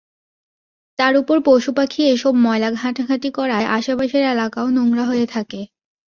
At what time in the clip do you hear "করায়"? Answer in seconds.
3.31-3.67